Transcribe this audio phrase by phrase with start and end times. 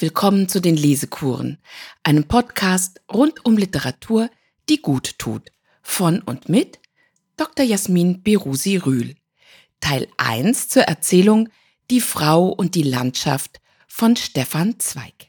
[0.00, 1.58] Willkommen zu den Lesekuren,
[2.02, 4.30] einem Podcast rund um Literatur,
[4.70, 5.52] die gut tut.
[5.82, 6.78] Von und mit
[7.36, 7.66] Dr.
[7.66, 9.14] Jasmin Berusi Rühl.
[9.80, 11.50] Teil 1 zur Erzählung
[11.90, 15.28] Die Frau und die Landschaft von Stefan Zweig.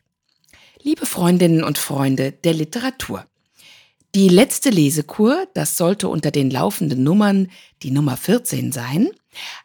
[0.82, 3.28] Liebe Freundinnen und Freunde der Literatur.
[4.16, 7.52] Die letzte Lesekur, das sollte unter den laufenden Nummern
[7.84, 9.10] die Nummer 14 sein,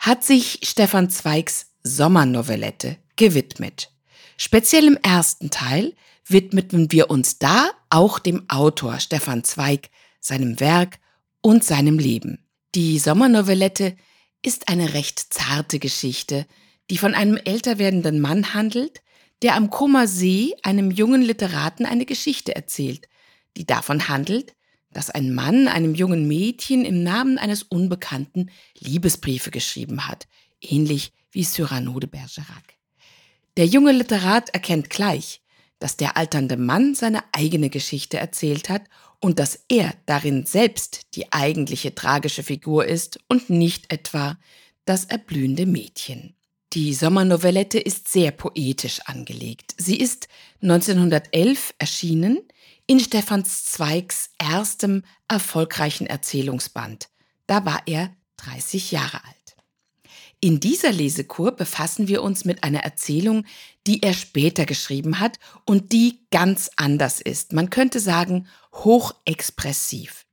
[0.00, 3.92] hat sich Stefan Zweigs Sommernovellette gewidmet.
[4.36, 5.94] Speziell im ersten Teil
[6.26, 9.88] widmeten wir uns da auch dem Autor Stefan Zweig,
[10.20, 10.98] seinem Werk
[11.40, 12.44] und seinem Leben.
[12.74, 13.96] Die Sommernovellette
[14.42, 16.46] ist eine recht zarte Geschichte,
[16.90, 19.02] die von einem älter werdenden Mann handelt,
[19.42, 23.08] der am Koma See einem jungen Literaten eine Geschichte erzählt,
[23.56, 24.54] die davon handelt,
[24.92, 30.26] dass ein Mann einem jungen Mädchen im Namen eines Unbekannten Liebesbriefe geschrieben hat,
[30.60, 32.75] ähnlich wie Cyrano de Bergerac.
[33.56, 35.40] Der junge Literat erkennt gleich,
[35.78, 38.82] dass der alternde Mann seine eigene Geschichte erzählt hat
[39.20, 44.38] und dass er darin selbst die eigentliche tragische Figur ist und nicht etwa
[44.84, 46.34] das erblühende Mädchen.
[46.74, 49.74] Die Sommernovellette ist sehr poetisch angelegt.
[49.78, 50.28] Sie ist
[50.62, 52.40] 1911 erschienen
[52.86, 57.08] in Stephans Zweigs erstem erfolgreichen Erzählungsband.
[57.46, 59.45] Da war er 30 Jahre alt.
[60.46, 63.44] In dieser Lesekur befassen wir uns mit einer Erzählung,
[63.88, 67.52] die er später geschrieben hat und die ganz anders ist.
[67.52, 70.24] Man könnte sagen, hochexpressiv.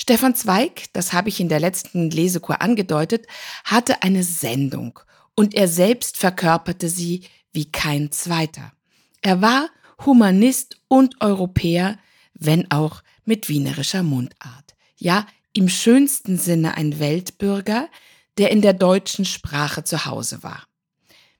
[0.00, 3.26] Stefan Zweig, das habe ich in der letzten Lesekur angedeutet,
[3.64, 4.98] hatte eine Sendung
[5.34, 8.72] und er selbst verkörperte sie wie kein zweiter.
[9.20, 9.68] Er war
[10.06, 11.98] Humanist und Europäer,
[12.32, 14.74] wenn auch mit wienerischer Mundart.
[14.96, 17.90] Ja, im schönsten Sinne ein Weltbürger,
[18.38, 20.66] der in der deutschen Sprache zu Hause war.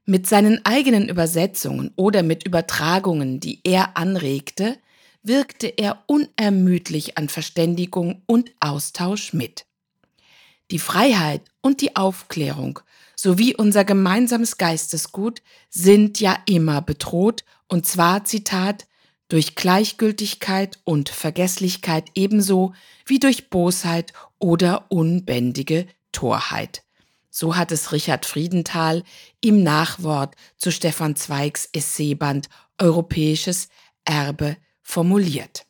[0.05, 4.77] Mit seinen eigenen Übersetzungen oder mit Übertragungen, die er anregte,
[5.23, 9.67] wirkte er unermüdlich an Verständigung und Austausch mit.
[10.71, 12.81] Die Freiheit und die Aufklärung
[13.15, 18.87] sowie unser gemeinsames Geistesgut sind ja immer bedroht, und zwar, Zitat,
[19.29, 22.75] durch Gleichgültigkeit und Vergesslichkeit ebenso
[23.07, 26.83] wie durch Bosheit oder unbändige Torheit.
[27.31, 29.03] So hat es Richard Friedenthal
[29.41, 33.69] im Nachwort zu Stefan Zweigs Essayband Europäisches
[34.05, 35.67] Erbe formuliert.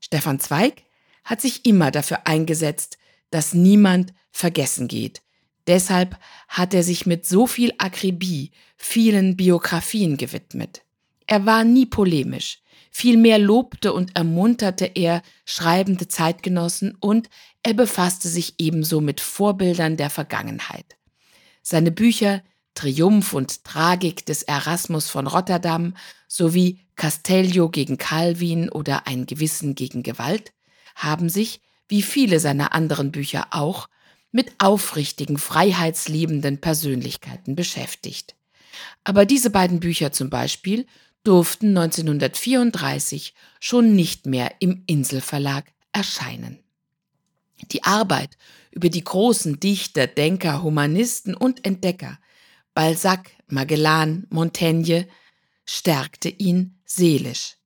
[0.00, 0.82] Stefan Zweig
[1.24, 2.98] hat sich immer dafür eingesetzt,
[3.30, 5.22] dass niemand vergessen geht.
[5.66, 6.18] Deshalb
[6.48, 10.82] hat er sich mit so viel Akribie vielen Biografien gewidmet.
[11.28, 17.28] Er war nie polemisch, Vielmehr lobte und ermunterte er schreibende Zeitgenossen und
[17.62, 20.96] er befasste sich ebenso mit Vorbildern der Vergangenheit.
[21.62, 22.42] Seine Bücher
[22.74, 25.94] Triumph und Tragik des Erasmus von Rotterdam
[26.26, 30.52] sowie Castello gegen Calvin oder Ein Gewissen gegen Gewalt
[30.94, 33.88] haben sich, wie viele seiner anderen Bücher auch,
[34.30, 38.34] mit aufrichtigen, freiheitsliebenden Persönlichkeiten beschäftigt.
[39.04, 40.86] Aber diese beiden Bücher zum Beispiel
[41.28, 46.58] durften 1934 schon nicht mehr im Inselverlag erscheinen.
[47.70, 48.38] Die Arbeit
[48.70, 52.18] über die großen Dichter, Denker, Humanisten und Entdecker
[52.72, 55.08] Balzac, Magellan, Montaigne
[55.66, 57.56] stärkte ihn seelisch.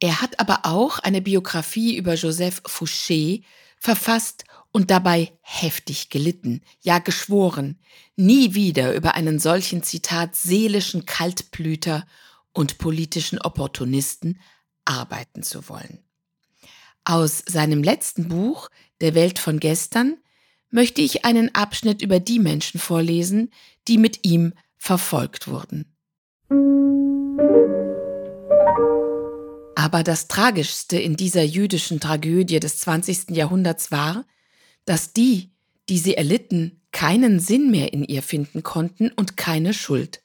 [0.00, 3.42] Er hat aber auch eine Biografie über Joseph Fouché
[3.76, 7.78] verfasst und dabei heftig gelitten, ja geschworen,
[8.16, 12.06] nie wieder über einen solchen Zitat seelischen Kaltblüter
[12.52, 14.40] und politischen Opportunisten
[14.84, 15.98] arbeiten zu wollen.
[17.04, 18.68] Aus seinem letzten Buch
[19.00, 20.16] Der Welt von gestern
[20.70, 23.50] möchte ich einen Abschnitt über die Menschen vorlesen,
[23.88, 25.86] die mit ihm verfolgt wurden.
[29.74, 33.30] Aber das Tragischste in dieser jüdischen Tragödie des 20.
[33.30, 34.24] Jahrhunderts war,
[34.84, 35.50] dass die,
[35.88, 40.21] die sie erlitten, keinen Sinn mehr in ihr finden konnten und keine Schuld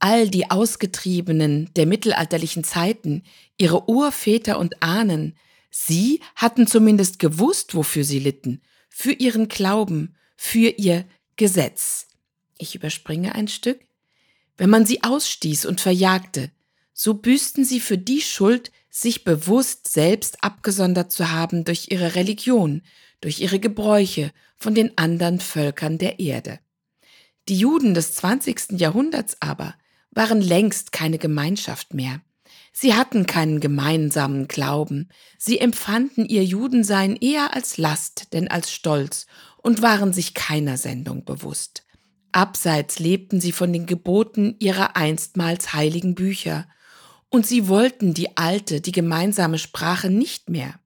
[0.00, 3.22] all die Ausgetriebenen der mittelalterlichen Zeiten,
[3.56, 5.36] ihre Urväter und Ahnen,
[5.70, 11.04] sie hatten zumindest gewusst, wofür sie litten, für ihren Glauben, für ihr
[11.36, 12.08] Gesetz.
[12.58, 13.80] Ich überspringe ein Stück.
[14.56, 16.50] Wenn man sie ausstieß und verjagte,
[16.92, 22.82] so büßten sie für die Schuld, sich bewusst selbst abgesondert zu haben durch ihre Religion,
[23.20, 26.58] durch ihre Gebräuche von den anderen Völkern der Erde.
[27.48, 28.78] Die Juden des 20.
[28.78, 29.74] Jahrhunderts aber
[30.10, 32.20] waren längst keine Gemeinschaft mehr.
[32.72, 35.08] Sie hatten keinen gemeinsamen Glauben,
[35.38, 39.26] sie empfanden ihr Judensein eher als Last denn als Stolz
[39.58, 41.84] und waren sich keiner Sendung bewusst.
[42.32, 46.68] Abseits lebten sie von den Geboten ihrer einstmals heiligen Bücher,
[47.28, 50.80] und sie wollten die alte, die gemeinsame Sprache nicht mehr.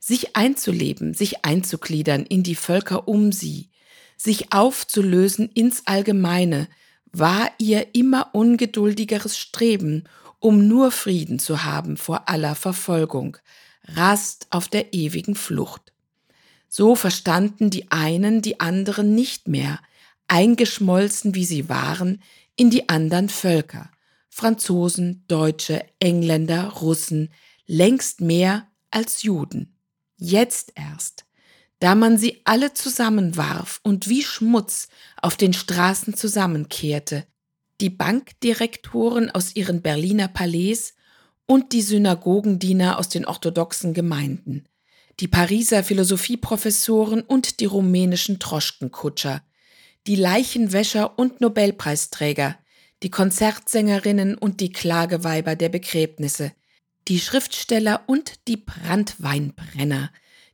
[0.00, 3.70] Sich einzuleben, sich einzugliedern in die Völker um sie,
[4.16, 6.68] sich aufzulösen ins Allgemeine,
[7.18, 10.04] war ihr immer ungeduldigeres Streben,
[10.38, 13.38] um nur Frieden zu haben vor aller Verfolgung,
[13.84, 15.92] Rast auf der ewigen Flucht.
[16.68, 19.80] So verstanden die einen die anderen nicht mehr,
[20.28, 22.20] eingeschmolzen wie sie waren
[22.56, 23.90] in die anderen Völker,
[24.28, 27.30] Franzosen, Deutsche, Engländer, Russen,
[27.66, 29.74] längst mehr als Juden.
[30.16, 31.24] Jetzt erst,
[31.78, 34.88] da man sie alle zusammenwarf und wie Schmutz
[35.20, 37.26] auf den Straßen zusammenkehrte,
[37.80, 40.94] die Bankdirektoren aus ihren Berliner Palais
[41.46, 44.64] und die Synagogendiener aus den orthodoxen Gemeinden,
[45.20, 49.42] die Pariser Philosophieprofessoren und die rumänischen Troschkenkutscher,
[50.06, 52.56] die Leichenwäscher und Nobelpreisträger,
[53.02, 56.52] die Konzertsängerinnen und die Klageweiber der Begräbnisse,
[57.08, 60.10] die Schriftsteller und die Brandweinbrenner,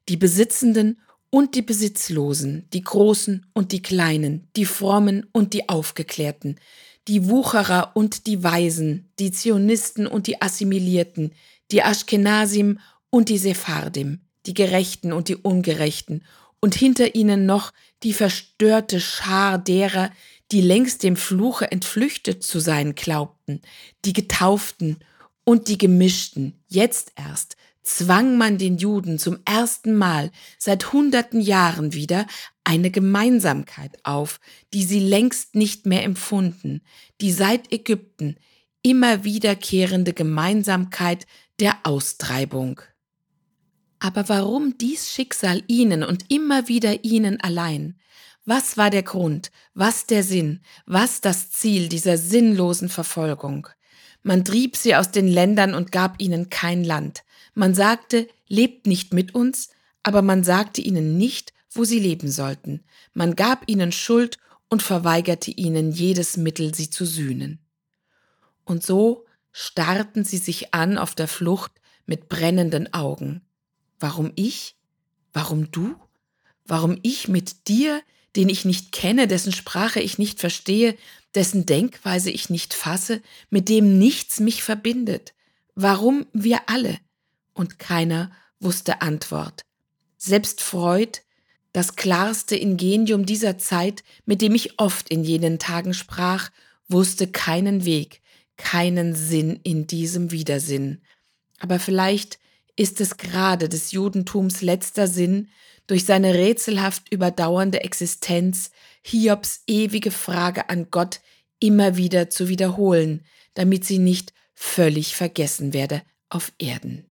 [0.08, 1.00] die Besitzenden
[1.34, 6.60] und die Besitzlosen, die Großen und die Kleinen, die Frommen und die Aufgeklärten,
[7.08, 11.32] die Wucherer und die Weisen, die Zionisten und die Assimilierten,
[11.70, 16.22] die Ashkenasim und die Sephardim, die Gerechten und die Ungerechten,
[16.60, 20.10] und hinter ihnen noch die verstörte Schar derer,
[20.52, 23.62] die längst dem Fluche entflüchtet zu sein glaubten,
[24.04, 24.98] die Getauften
[25.44, 31.92] und die Gemischten, jetzt erst, zwang man den Juden zum ersten Mal seit hunderten Jahren
[31.92, 32.26] wieder
[32.64, 34.40] eine Gemeinsamkeit auf,
[34.72, 36.82] die sie längst nicht mehr empfunden,
[37.20, 38.36] die seit Ägypten
[38.82, 41.26] immer wiederkehrende Gemeinsamkeit
[41.60, 42.80] der Austreibung.
[43.98, 47.98] Aber warum dies Schicksal ihnen und immer wieder ihnen allein?
[48.44, 53.68] Was war der Grund, was der Sinn, was das Ziel dieser sinnlosen Verfolgung?
[54.24, 57.22] Man trieb sie aus den Ländern und gab ihnen kein Land.
[57.54, 59.70] Man sagte, lebt nicht mit uns,
[60.02, 62.84] aber man sagte ihnen nicht, wo sie leben sollten.
[63.14, 64.38] Man gab ihnen Schuld
[64.68, 67.58] und verweigerte ihnen jedes Mittel, sie zu sühnen.
[68.64, 71.72] Und so starrten sie sich an auf der Flucht
[72.06, 73.42] mit brennenden Augen.
[74.00, 74.76] Warum ich?
[75.32, 75.94] Warum du?
[76.64, 78.02] Warum ich mit dir,
[78.36, 80.96] den ich nicht kenne, dessen Sprache ich nicht verstehe,
[81.34, 85.34] dessen Denkweise ich nicht fasse, mit dem nichts mich verbindet?
[85.74, 86.98] Warum wir alle?
[87.54, 89.62] Und keiner wusste Antwort.
[90.16, 91.20] Selbst Freud,
[91.72, 96.50] das klarste Ingenium dieser Zeit, mit dem ich oft in jenen Tagen sprach,
[96.88, 98.20] wusste keinen Weg,
[98.56, 101.02] keinen Sinn in diesem Widersinn.
[101.58, 102.38] Aber vielleicht
[102.76, 105.48] ist es gerade des Judentums letzter Sinn,
[105.86, 108.70] durch seine rätselhaft überdauernde Existenz
[109.02, 111.20] Hiobs ewige Frage an Gott
[111.58, 117.11] immer wieder zu wiederholen, damit sie nicht völlig vergessen werde auf Erden.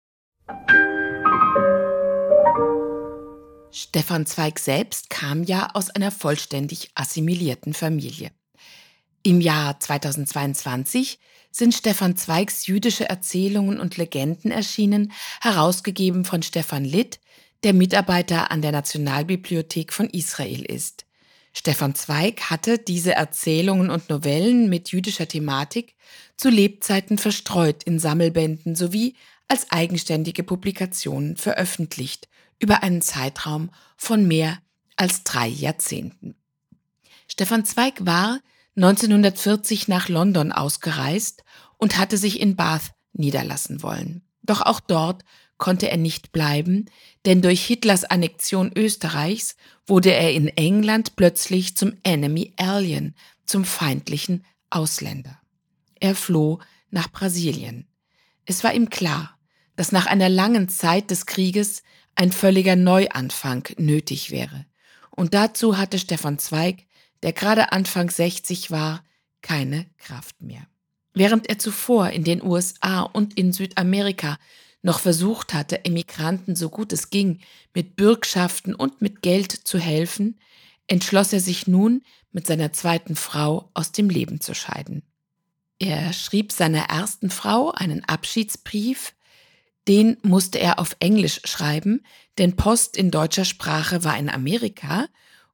[3.77, 8.31] Stefan Zweig selbst kam ja aus einer vollständig assimilierten Familie.
[9.21, 11.19] Im Jahr 2022
[11.51, 17.19] sind Stefan Zweigs jüdische Erzählungen und Legenden erschienen, herausgegeben von Stefan Litt,
[17.65, 21.05] der Mitarbeiter an der Nationalbibliothek von Israel ist.
[21.51, 25.97] Stefan Zweig hatte diese Erzählungen und Novellen mit jüdischer Thematik
[26.37, 29.15] zu Lebzeiten verstreut in Sammelbänden sowie
[29.49, 32.29] als eigenständige Publikationen veröffentlicht
[32.59, 34.59] über einen Zeitraum von mehr
[34.95, 36.35] als drei Jahrzehnten.
[37.27, 38.39] Stefan Zweig war
[38.75, 41.43] 1940 nach London ausgereist
[41.77, 44.23] und hatte sich in Bath niederlassen wollen.
[44.43, 45.23] Doch auch dort
[45.57, 46.85] konnte er nicht bleiben,
[47.25, 49.55] denn durch Hitlers Annexion Österreichs
[49.87, 55.39] wurde er in England plötzlich zum Enemy Alien, zum feindlichen Ausländer.
[55.99, 56.59] Er floh
[56.89, 57.87] nach Brasilien.
[58.45, 59.37] Es war ihm klar,
[59.75, 61.83] dass nach einer langen Zeit des Krieges
[62.15, 64.65] ein völliger Neuanfang nötig wäre.
[65.11, 66.85] Und dazu hatte Stefan Zweig,
[67.23, 69.03] der gerade Anfang 60 war,
[69.41, 70.67] keine Kraft mehr.
[71.13, 74.37] Während er zuvor in den USA und in Südamerika
[74.81, 77.39] noch versucht hatte, Emigranten so gut es ging
[77.73, 80.39] mit Bürgschaften und mit Geld zu helfen,
[80.87, 85.03] entschloss er sich nun, mit seiner zweiten Frau aus dem Leben zu scheiden.
[85.79, 89.13] Er schrieb seiner ersten Frau einen Abschiedsbrief,
[89.87, 92.03] den musste er auf Englisch schreiben,
[92.37, 95.07] denn Post in deutscher Sprache war in Amerika,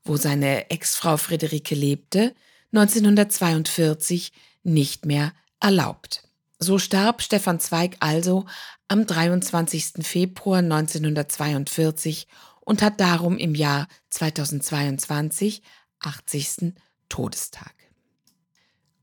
[0.03, 2.33] wo seine Ex-Frau Friederike lebte,
[2.73, 4.31] 1942
[4.63, 6.23] nicht mehr erlaubt.
[6.59, 8.45] So starb Stefan Zweig also
[8.87, 10.05] am 23.
[10.05, 12.27] Februar 1942
[12.61, 15.61] und hat darum im Jahr 2022
[15.99, 16.73] 80.
[17.09, 17.73] Todestag.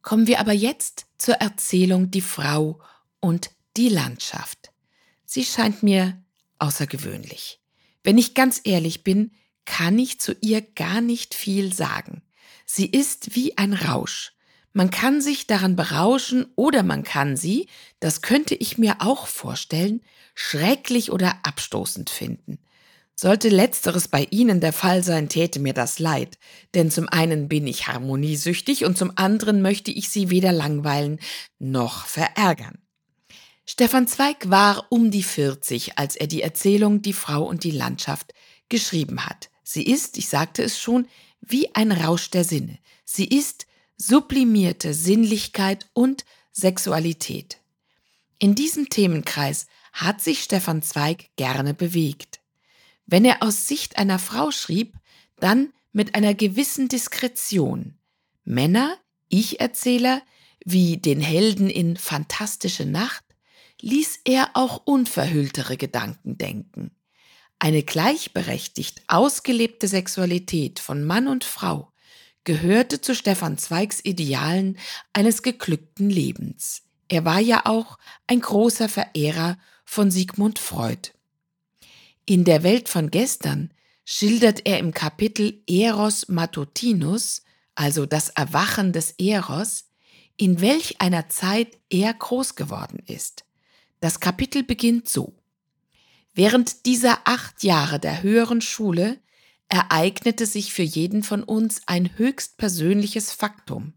[0.02, 2.80] Kommen wir aber jetzt zur Erzählung Die Frau
[3.20, 4.67] und die Landschaft.
[5.30, 6.22] Sie scheint mir
[6.58, 7.60] außergewöhnlich.
[8.02, 9.32] Wenn ich ganz ehrlich bin,
[9.66, 12.22] kann ich zu ihr gar nicht viel sagen.
[12.64, 14.32] Sie ist wie ein Rausch.
[14.72, 17.68] Man kann sich daran berauschen oder man kann sie,
[18.00, 20.00] das könnte ich mir auch vorstellen,
[20.34, 22.58] schrecklich oder abstoßend finden.
[23.14, 26.38] Sollte letzteres bei Ihnen der Fall sein, täte mir das leid,
[26.72, 31.20] denn zum einen bin ich harmoniesüchtig und zum anderen möchte ich Sie weder langweilen
[31.58, 32.78] noch verärgern.
[33.70, 38.32] Stefan Zweig war um die 40, als er die Erzählung Die Frau und die Landschaft
[38.70, 39.50] geschrieben hat.
[39.62, 41.06] Sie ist, ich sagte es schon,
[41.42, 42.78] wie ein Rausch der Sinne.
[43.04, 43.66] Sie ist
[43.98, 47.58] sublimierte Sinnlichkeit und Sexualität.
[48.38, 52.40] In diesem Themenkreis hat sich Stefan Zweig gerne bewegt.
[53.04, 54.94] Wenn er aus Sicht einer Frau schrieb,
[55.40, 57.98] dann mit einer gewissen Diskretion.
[58.44, 58.96] Männer,
[59.28, 60.22] Ich-Erzähler,
[60.64, 63.24] wie den Helden in Fantastische Nacht,
[63.80, 66.90] ließ er auch unverhülltere Gedanken denken.
[67.58, 71.92] Eine gleichberechtigt ausgelebte Sexualität von Mann und Frau
[72.44, 74.78] gehörte zu Stefan Zweigs Idealen
[75.12, 76.82] eines geglückten Lebens.
[77.08, 81.10] Er war ja auch ein großer Verehrer von Sigmund Freud.
[82.26, 83.72] In der Welt von gestern
[84.04, 87.42] schildert er im Kapitel Eros Matutinus,
[87.74, 89.86] also das Erwachen des Eros,
[90.36, 93.44] in welch einer Zeit er groß geworden ist.
[94.00, 95.34] Das Kapitel beginnt so.
[96.34, 99.18] Während dieser acht Jahre der höheren Schule
[99.68, 103.92] ereignete sich für jeden von uns ein höchst persönliches Faktum.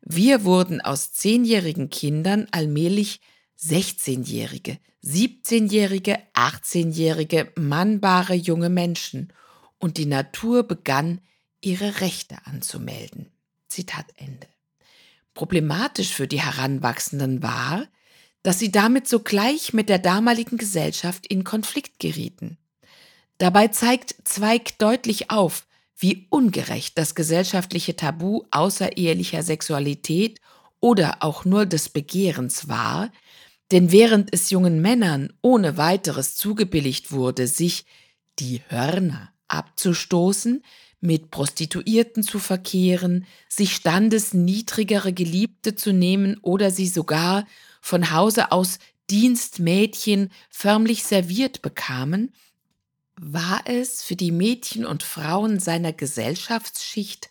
[0.00, 3.20] Wir wurden aus zehnjährigen Kindern allmählich
[3.60, 9.32] 16-Jährige, 17-Jährige, 18-Jährige, mannbare junge Menschen
[9.78, 11.20] und die Natur begann,
[11.60, 13.32] ihre Rechte anzumelden.
[13.68, 14.46] Zitat Ende.
[15.32, 17.86] Problematisch für die Heranwachsenden war,
[18.44, 22.58] dass sie damit sogleich mit der damaligen Gesellschaft in Konflikt gerieten.
[23.38, 30.40] Dabei zeigt Zweig deutlich auf, wie ungerecht das gesellschaftliche Tabu außerehelicher Sexualität
[30.78, 33.10] oder auch nur des Begehrens war,
[33.72, 37.86] denn während es jungen Männern ohne weiteres zugebilligt wurde, sich
[38.38, 40.62] die Hörner abzustoßen,
[41.00, 47.46] mit Prostituierten zu verkehren, sich standesniedrigere Geliebte zu nehmen oder sie sogar
[47.84, 48.78] von Hause aus
[49.10, 52.32] Dienstmädchen förmlich serviert bekamen,
[53.20, 57.28] war es für die Mädchen und Frauen seiner Gesellschaftsschicht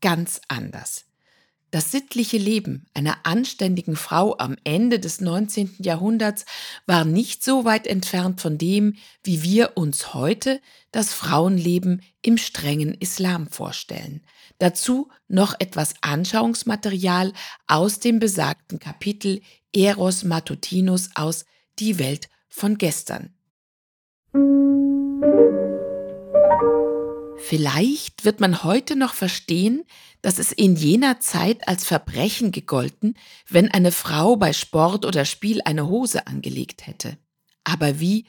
[0.00, 1.06] ganz anders.
[1.72, 5.74] Das sittliche Leben einer anständigen Frau am Ende des 19.
[5.78, 6.44] Jahrhunderts
[6.86, 8.94] war nicht so weit entfernt von dem,
[9.24, 10.60] wie wir uns heute
[10.92, 14.22] das Frauenleben im strengen Islam vorstellen.
[14.58, 17.32] Dazu noch etwas Anschauungsmaterial
[17.66, 19.42] aus dem besagten Kapitel
[19.76, 21.44] Eros Matutinus aus
[21.78, 23.34] Die Welt von gestern.
[27.36, 29.84] Vielleicht wird man heute noch verstehen,
[30.22, 33.18] dass es in jener Zeit als Verbrechen gegolten,
[33.50, 37.18] wenn eine Frau bei Sport oder Spiel eine Hose angelegt hätte.
[37.62, 38.26] Aber wie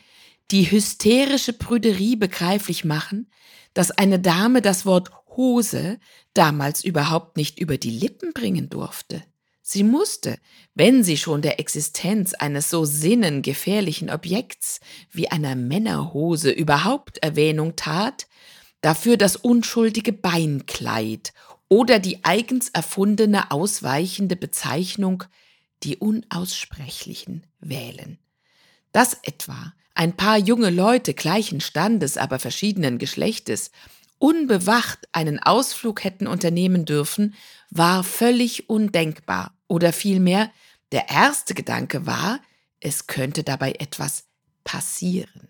[0.51, 3.31] die hysterische Prüderie begreiflich machen,
[3.73, 5.97] dass eine Dame das Wort Hose
[6.33, 9.23] damals überhaupt nicht über die Lippen bringen durfte.
[9.69, 10.39] Sie musste,
[10.75, 14.79] wenn sie schon der Existenz eines so sinnengefährlichen Objekts
[15.11, 18.27] wie einer Männerhose überhaupt Erwähnung tat,
[18.79, 21.33] dafür das unschuldige Beinkleid
[21.67, 25.25] oder die eigens erfundene ausweichende Bezeichnung
[25.83, 28.19] die Unaussprechlichen wählen.
[28.93, 33.71] Dass etwa ein paar junge Leute gleichen Standes, aber verschiedenen Geschlechtes
[34.19, 37.35] unbewacht einen Ausflug hätten unternehmen dürfen,
[37.69, 40.51] war völlig undenkbar oder vielmehr,
[40.91, 42.39] der erste Gedanke war,
[42.79, 44.25] es könnte dabei etwas
[44.63, 45.49] passieren.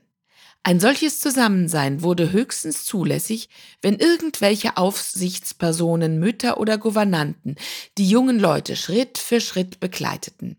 [0.63, 3.47] Ein solches Zusammensein wurde höchstens zulässig,
[3.81, 7.55] wenn irgendwelche Aufsichtspersonen, Mütter oder Gouvernanten
[7.97, 10.57] die jungen Leute Schritt für Schritt begleiteten.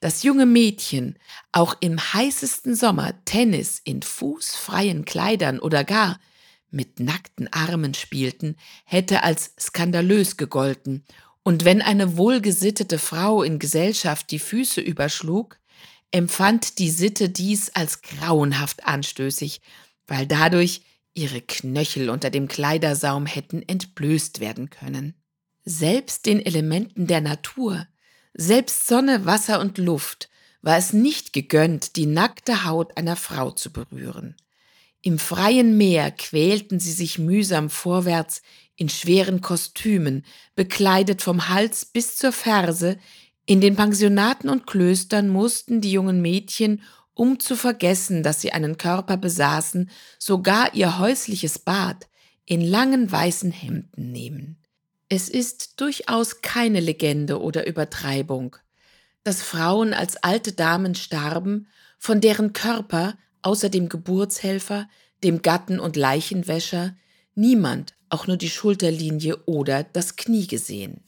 [0.00, 1.16] Das junge Mädchen
[1.52, 6.18] auch im heißesten Sommer Tennis in fußfreien Kleidern oder gar
[6.70, 11.04] mit nackten Armen spielten, hätte als skandalös gegolten
[11.42, 15.58] und wenn eine wohlgesittete Frau in Gesellschaft die Füße überschlug,
[16.10, 19.60] empfand die Sitte dies als grauenhaft anstößig,
[20.06, 20.82] weil dadurch
[21.14, 25.14] ihre Knöchel unter dem Kleidersaum hätten entblößt werden können.
[25.64, 27.86] Selbst den Elementen der Natur,
[28.34, 30.30] selbst Sonne, Wasser und Luft,
[30.62, 34.36] war es nicht gegönnt, die nackte Haut einer Frau zu berühren.
[35.02, 38.42] Im freien Meer quälten sie sich mühsam vorwärts
[38.76, 42.98] in schweren Kostümen, bekleidet vom Hals bis zur Ferse
[43.46, 46.82] In den Pensionaten und Klöstern mussten die jungen Mädchen,
[47.14, 52.08] um zu vergessen, dass sie einen Körper besaßen, sogar ihr häusliches Bad
[52.46, 54.60] in langen weißen Hemden nehmen.
[55.08, 58.56] Es ist durchaus keine Legende oder Übertreibung,
[59.24, 64.88] dass Frauen als alte Damen starben, von deren Körper außer dem Geburtshelfer,
[65.22, 66.96] dem Gatten und Leichenwäscher
[67.34, 71.04] niemand auch nur die Schulterlinie oder das Knie gesehen.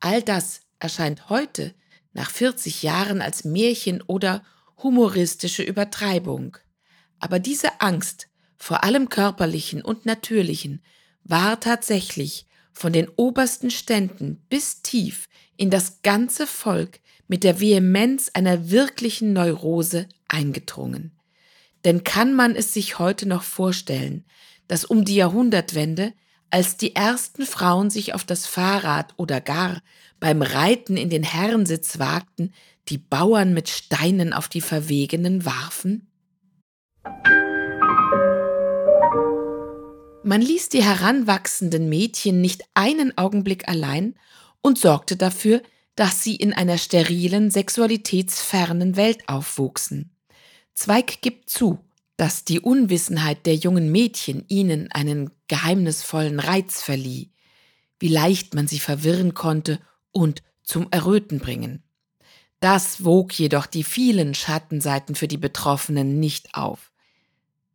[0.00, 1.74] All das erscheint heute
[2.12, 4.42] nach 40 Jahren als Märchen oder
[4.82, 6.56] humoristische Übertreibung.
[7.18, 10.82] Aber diese Angst vor allem körperlichen und natürlichen
[11.24, 18.30] war tatsächlich von den obersten Ständen bis tief in das ganze Volk mit der Vehemenz
[18.34, 21.12] einer wirklichen Neurose eingedrungen.
[21.84, 24.24] Denn kann man es sich heute noch vorstellen,
[24.68, 26.12] dass um die Jahrhundertwende,
[26.50, 29.82] als die ersten Frauen sich auf das Fahrrad oder gar
[30.20, 32.52] beim Reiten in den Herrensitz wagten,
[32.88, 36.08] die Bauern mit Steinen auf die Verwegenen warfen?
[40.24, 44.14] Man ließ die heranwachsenden Mädchen nicht einen Augenblick allein
[44.60, 45.62] und sorgte dafür,
[45.96, 50.12] dass sie in einer sterilen, sexualitätsfernen Welt aufwuchsen.
[50.74, 51.78] Zweig gibt zu,
[52.16, 57.30] dass die Unwissenheit der jungen Mädchen ihnen einen geheimnisvollen Reiz verlieh,
[57.98, 61.82] wie leicht man sie verwirren konnte und zum Erröten bringen.
[62.60, 66.92] Das wog jedoch die vielen Schattenseiten für die Betroffenen nicht auf.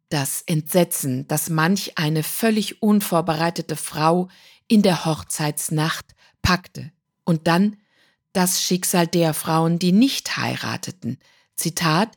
[0.09, 4.29] Das Entsetzen, das manch eine völlig unvorbereitete Frau
[4.67, 6.91] in der Hochzeitsnacht packte,
[7.25, 7.75] und dann
[8.31, 11.19] das Schicksal der Frauen, die nicht heirateten.
[11.57, 12.16] Zitat,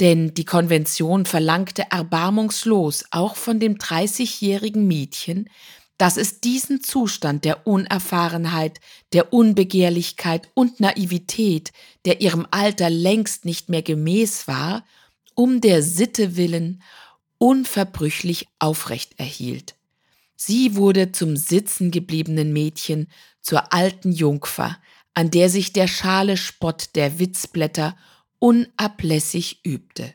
[0.00, 5.48] denn die Konvention verlangte erbarmungslos auch von dem 30-jährigen Mädchen,
[5.98, 8.80] dass es diesen Zustand der Unerfahrenheit,
[9.12, 11.72] der Unbegehrlichkeit und Naivität,
[12.04, 14.84] der ihrem Alter längst nicht mehr gemäß war,
[15.34, 16.82] um der Sitte willen
[17.38, 19.74] unverbrüchlich aufrecht erhielt.
[20.36, 23.08] Sie wurde zum sitzen gebliebenen Mädchen,
[23.40, 24.76] zur alten Jungfer,
[25.14, 27.96] an der sich der schale Spott der Witzblätter
[28.38, 30.12] unablässig übte.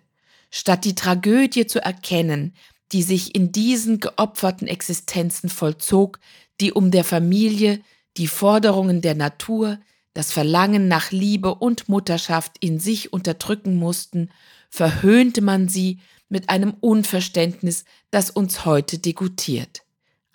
[0.50, 2.54] Statt die Tragödie zu erkennen,
[2.92, 6.20] die sich in diesen geopferten Existenzen vollzog,
[6.60, 7.82] die um der Familie,
[8.18, 9.80] die Forderungen der Natur,
[10.14, 14.30] das Verlangen nach Liebe und Mutterschaft in sich unterdrücken mussten,
[14.70, 19.84] verhöhnte man sie mit einem Unverständnis, das uns heute degutiert.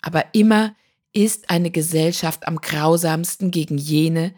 [0.01, 0.75] Aber immer
[1.13, 4.33] ist eine Gesellschaft am grausamsten gegen jene,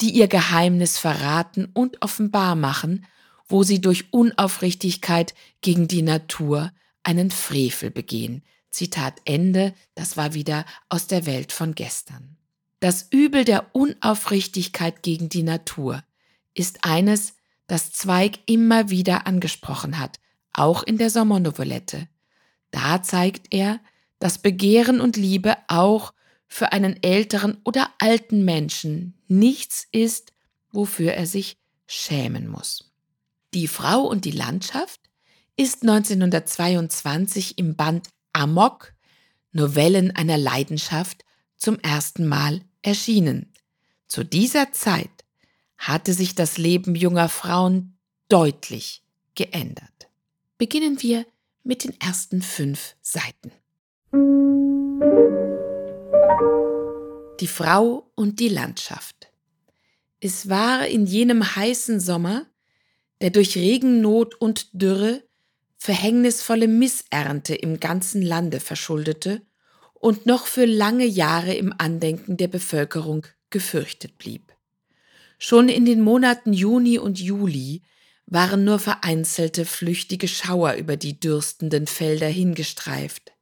[0.00, 3.06] die ihr Geheimnis verraten und offenbar machen,
[3.48, 8.42] wo sie durch Unaufrichtigkeit gegen die Natur einen Frevel begehen.
[8.70, 12.36] Zitat Ende, das war wieder aus der Welt von gestern.
[12.80, 16.04] Das Übel der Unaufrichtigkeit gegen die Natur
[16.54, 17.34] ist eines,
[17.66, 20.20] das Zweig immer wieder angesprochen hat,
[20.52, 22.08] auch in der Sommernovelette.
[22.70, 23.80] Da zeigt er,
[24.18, 26.12] dass Begehren und Liebe auch
[26.48, 30.32] für einen älteren oder alten Menschen nichts ist,
[30.72, 32.92] wofür er sich schämen muss.
[33.54, 35.00] Die Frau und die Landschaft
[35.56, 38.94] ist 1922 im Band Amok
[39.52, 41.24] Novellen einer Leidenschaft
[41.56, 43.52] zum ersten Mal erschienen.
[44.06, 45.10] Zu dieser Zeit
[45.76, 49.02] hatte sich das Leben junger Frauen deutlich
[49.34, 50.10] geändert.
[50.58, 51.26] Beginnen wir
[51.62, 53.52] mit den ersten fünf Seiten.
[57.40, 59.32] Die Frau und die Landschaft.
[60.20, 62.46] Es war in jenem heißen Sommer,
[63.20, 65.22] der durch Regennot und Dürre
[65.76, 69.42] verhängnisvolle Missernte im ganzen Lande verschuldete
[69.94, 74.52] und noch für lange Jahre im Andenken der Bevölkerung gefürchtet blieb.
[75.38, 77.82] Schon in den Monaten Juni und Juli
[78.26, 83.32] waren nur vereinzelte flüchtige Schauer über die dürstenden Felder hingestreift.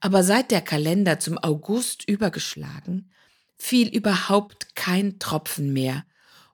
[0.00, 3.10] Aber seit der Kalender zum August übergeschlagen,
[3.56, 6.04] fiel überhaupt kein Tropfen mehr,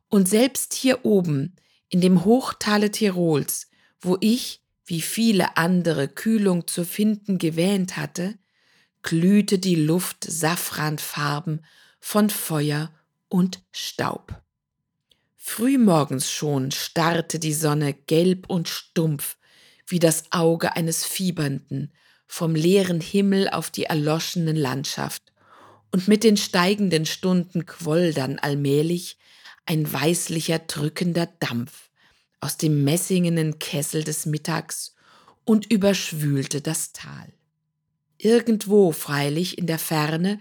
[0.08, 1.56] und selbst hier oben,
[1.88, 3.68] in dem Hochtale Tirols,
[4.00, 8.38] wo ich, wie viele andere, Kühlung zu finden gewähnt hatte,
[9.02, 11.64] glühte die Luft safranfarben
[12.00, 12.92] von Feuer
[13.28, 14.42] und Staub.
[15.36, 19.36] Frühmorgens schon starrte die Sonne gelb und stumpf
[19.86, 21.92] wie das Auge eines Fiebernden
[22.26, 25.32] vom leeren Himmel auf die erloschene Landschaft
[25.92, 29.18] und mit den steigenden Stunden quoll dann allmählich
[29.64, 31.90] ein weißlicher drückender Dampf
[32.40, 34.94] aus dem messingenen Kessel des Mittags
[35.44, 37.32] und überschwülte das Tal.
[38.18, 40.40] Irgendwo freilich in der Ferne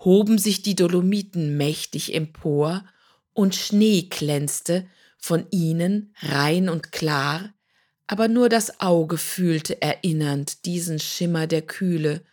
[0.00, 2.84] hoben sich die Dolomiten mächtig empor
[3.32, 4.86] und Schnee glänzte
[5.18, 7.52] von ihnen rein und klar,
[8.06, 12.24] aber nur das Auge fühlte erinnernd diesen Schimmer der Kühle,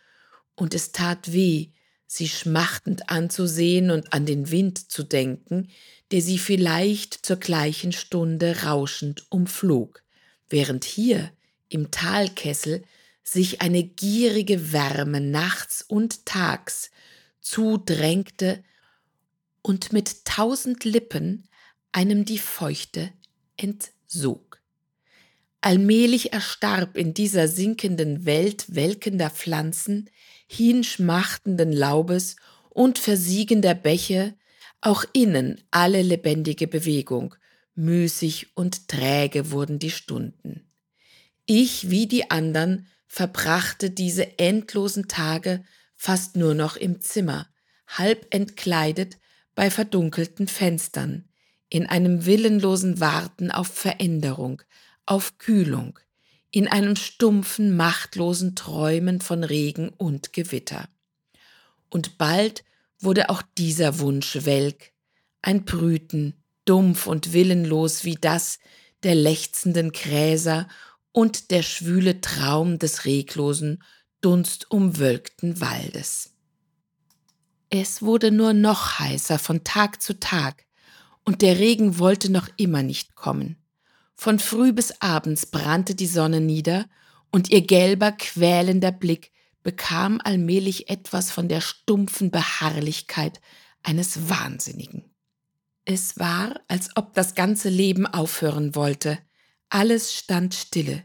[0.56, 1.70] und es tat weh,
[2.06, 5.68] sie schmachtend anzusehen und an den Wind zu denken,
[6.12, 10.04] der sie vielleicht zur gleichen Stunde rauschend umflog,
[10.48, 11.32] während hier
[11.68, 12.84] im Talkessel
[13.24, 16.90] sich eine gierige Wärme nachts und tags
[17.40, 18.62] zudrängte
[19.62, 21.48] und mit tausend Lippen
[21.90, 23.12] einem die Feuchte
[23.56, 24.43] entsog.
[25.64, 30.10] Allmählich erstarb in dieser sinkenden Welt welkender Pflanzen,
[30.46, 32.36] hinschmachtenden Laubes
[32.68, 34.34] und versiegender Bäche
[34.82, 37.34] auch innen alle lebendige Bewegung,
[37.76, 40.70] müßig und träge wurden die Stunden.
[41.46, 45.64] Ich wie die andern verbrachte diese endlosen Tage
[45.96, 47.48] fast nur noch im Zimmer,
[47.86, 49.16] halb entkleidet
[49.54, 51.24] bei verdunkelten Fenstern,
[51.70, 54.60] in einem willenlosen Warten auf Veränderung,
[55.06, 55.98] auf Kühlung,
[56.50, 60.88] in einem stumpfen, machtlosen Träumen von Regen und Gewitter.
[61.90, 62.64] Und bald
[63.00, 64.92] wurde auch dieser Wunsch welk,
[65.42, 68.58] ein Brüten, dumpf und willenlos wie das
[69.02, 70.68] der lechzenden Gräser
[71.12, 73.82] und der schwüle Traum des reglosen,
[74.20, 76.34] dunstumwölkten Waldes.
[77.68, 80.64] Es wurde nur noch heißer von Tag zu Tag,
[81.24, 83.56] und der Regen wollte noch immer nicht kommen.
[84.24, 86.86] Von früh bis abends brannte die Sonne nieder,
[87.30, 89.32] und ihr gelber, quälender Blick
[89.62, 93.42] bekam allmählich etwas von der stumpfen Beharrlichkeit
[93.82, 95.14] eines Wahnsinnigen.
[95.84, 99.18] Es war, als ob das ganze Leben aufhören wollte.
[99.68, 101.04] Alles stand stille.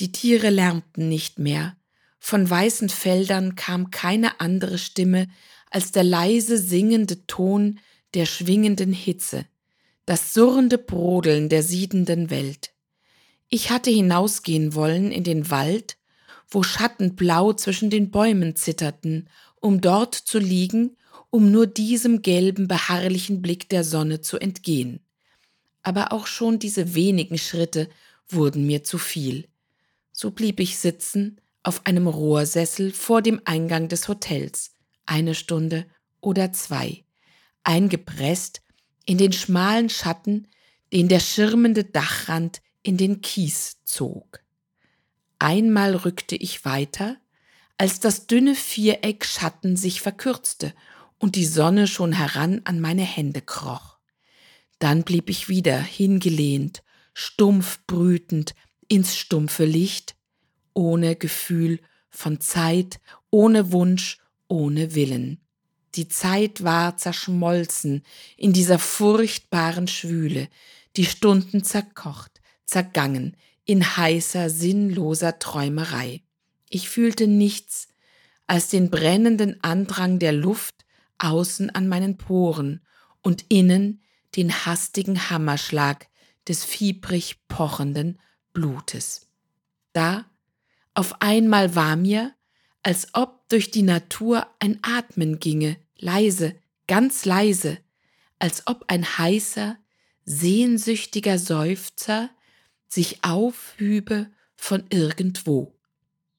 [0.00, 1.76] Die Tiere lärmten nicht mehr.
[2.18, 5.28] Von weißen Feldern kam keine andere Stimme
[5.70, 7.78] als der leise singende Ton
[8.14, 9.46] der schwingenden Hitze,
[10.06, 12.72] das surrende Brodeln der siedenden Welt.
[13.48, 15.96] Ich hatte hinausgehen wollen in den Wald,
[16.48, 19.28] wo Schatten blau zwischen den Bäumen zitterten,
[19.60, 20.96] um dort zu liegen,
[21.30, 25.00] um nur diesem gelben, beharrlichen Blick der Sonne zu entgehen.
[25.82, 27.88] Aber auch schon diese wenigen Schritte
[28.28, 29.48] wurden mir zu viel.
[30.12, 34.72] So blieb ich sitzen auf einem Rohrsessel vor dem Eingang des Hotels,
[35.04, 35.86] eine Stunde
[36.20, 37.04] oder zwei,
[37.64, 38.62] eingepresst
[39.06, 40.48] in den schmalen Schatten,
[40.92, 44.40] den der schirmende Dachrand in den Kies zog.
[45.38, 47.16] Einmal rückte ich weiter,
[47.78, 50.72] als das dünne Viereck Schatten sich verkürzte
[51.18, 53.98] und die Sonne schon heran an meine Hände kroch.
[54.78, 56.82] Dann blieb ich wieder hingelehnt,
[57.14, 58.54] stumpf brütend
[58.88, 60.16] ins stumpfe Licht,
[60.74, 65.40] ohne Gefühl von Zeit, ohne Wunsch, ohne Willen.
[65.96, 68.02] Die Zeit war zerschmolzen
[68.36, 70.48] in dieser furchtbaren Schwüle,
[70.96, 76.22] die Stunden zerkocht, zergangen in heißer, sinnloser Träumerei.
[76.68, 77.88] Ich fühlte nichts
[78.46, 80.84] als den brennenden Andrang der Luft
[81.18, 82.82] außen an meinen Poren
[83.22, 84.02] und innen
[84.36, 86.08] den hastigen Hammerschlag
[86.46, 88.20] des fiebrig pochenden
[88.52, 89.28] Blutes.
[89.94, 90.26] Da
[90.92, 92.34] auf einmal war mir,
[92.82, 96.54] als ob durch die Natur ein Atmen ginge, leise,
[96.86, 97.78] ganz leise,
[98.38, 99.78] als ob ein heißer,
[100.24, 102.30] sehnsüchtiger Seufzer
[102.88, 105.74] sich aufhübe von irgendwo.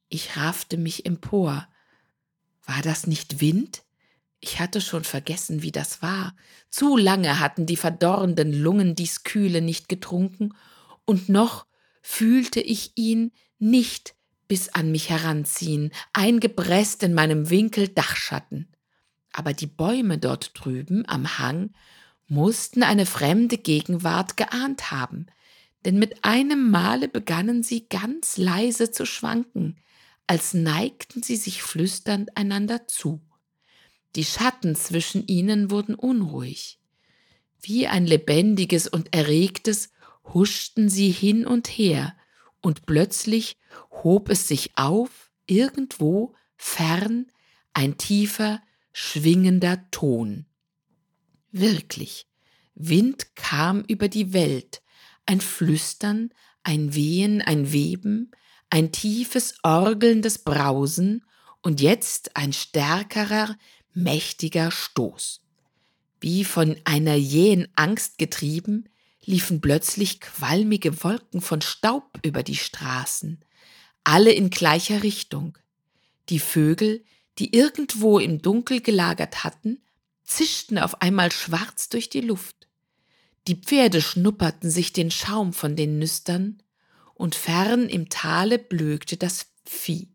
[0.10, 1.68] Ich raffte mich empor.
[2.66, 3.84] War das nicht Wind?
[4.40, 6.36] Ich hatte schon vergessen, wie das war.
[6.70, 10.54] Zu lange hatten die verdorrenden Lungen dies Kühle nicht getrunken,
[11.06, 11.66] und noch
[12.02, 14.16] fühlte ich ihn nicht
[14.50, 18.68] bis an mich heranziehen, eingepresst in meinem Winkel Dachschatten
[19.38, 21.70] aber die Bäume dort drüben am Hang
[22.28, 25.28] mussten eine fremde Gegenwart geahnt haben,
[25.86, 29.78] denn mit einem Male begannen sie ganz leise zu schwanken,
[30.26, 33.22] als neigten sie sich flüsternd einander zu.
[34.16, 36.80] Die Schatten zwischen ihnen wurden unruhig.
[37.62, 39.92] Wie ein lebendiges und erregtes
[40.34, 42.16] huschten sie hin und her,
[42.60, 43.56] und plötzlich
[43.92, 47.32] hob es sich auf, irgendwo fern,
[47.74, 48.62] ein tiefer,
[49.00, 50.48] schwingender Ton.
[51.52, 52.26] Wirklich,
[52.74, 54.82] Wind kam über die Welt,
[55.28, 56.32] ein Flüstern,
[56.64, 58.32] ein Wehen, ein Weben,
[58.72, 61.24] ein tiefes, orgelndes Brausen
[61.62, 63.56] und jetzt ein stärkerer,
[63.94, 65.42] mächtiger Stoß.
[66.20, 68.90] Wie von einer jähen Angst getrieben,
[69.24, 73.46] liefen plötzlich qualmige Wolken von Staub über die Straßen,
[74.04, 75.56] alle in gleicher Richtung.
[76.30, 77.06] Die Vögel,
[77.40, 79.82] die irgendwo im Dunkel gelagert hatten,
[80.24, 82.68] zischten auf einmal schwarz durch die Luft.
[83.48, 86.62] die Pferde schnupperten sich den Schaum von den Nüstern,
[87.14, 90.10] und fern im Tale blökte das Vieh.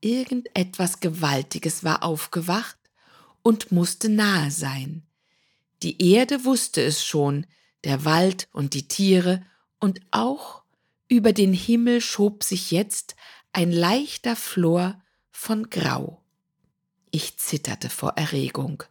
[0.00, 2.78] Irgendetwas Gewaltiges war aufgewacht
[3.42, 5.02] und musste nahe sein.
[5.82, 7.46] Die Erde wusste es schon,
[7.84, 9.44] der Wald und die Tiere,
[9.80, 10.62] und auch
[11.08, 13.16] über den Himmel schob sich jetzt
[13.52, 15.02] ein leichter Flor
[15.36, 16.24] von Grau.
[17.12, 18.82] Ich zitterte vor Erregung.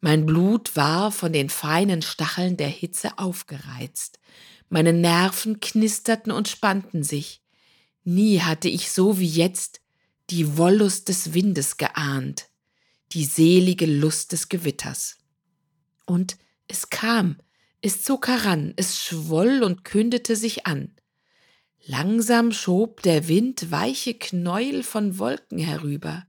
[0.00, 4.18] Mein Blut war von den feinen Stacheln der Hitze aufgereizt.
[4.68, 7.40] Meine Nerven knisterten und spannten sich.
[8.04, 9.80] Nie hatte ich so wie jetzt
[10.28, 12.50] die Wollust des Windes geahnt,
[13.12, 15.16] die selige Lust des Gewitters.
[16.04, 16.36] Und
[16.68, 17.36] es kam,
[17.80, 20.92] es zog heran, es schwoll und kündete sich an.
[21.88, 26.26] Langsam schob der Wind weiche Knäuel von Wolken herüber.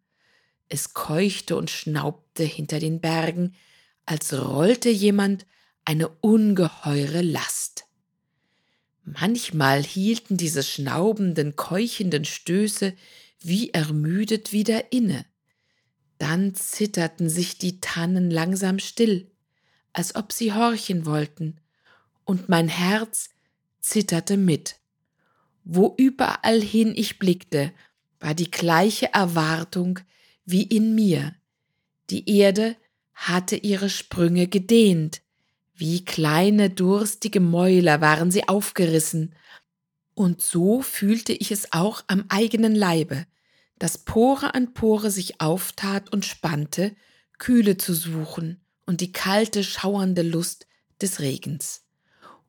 [0.70, 3.56] Es keuchte und schnaubte hinter den Bergen,
[4.06, 5.48] als rollte jemand
[5.84, 7.86] eine ungeheure Last.
[9.04, 12.94] Manchmal hielten diese schnaubenden, keuchenden Stöße
[13.40, 15.26] wie ermüdet wieder inne.
[16.20, 19.32] Dann zitterten sich die Tannen langsam still,
[19.92, 21.60] als ob sie horchen wollten,
[22.26, 23.32] und mein Herz
[23.80, 24.76] zitterte mit.
[25.70, 27.74] Wo überall hin ich blickte,
[28.22, 30.00] war die gleiche Erwartung
[30.46, 31.36] wie in mir.
[32.10, 32.78] Die Erde
[33.14, 35.22] hatte ihre Sprünge gedehnt,
[35.76, 39.36] wie kleine durstige Mäuler waren sie aufgerissen,
[40.14, 43.26] und so fühlte ich es auch am eigenen Leibe,
[43.78, 46.96] dass Pore an Pore sich auftat und spannte,
[47.40, 50.66] Kühle zu suchen und die kalte, schauernde Lust
[51.02, 51.84] des Regens.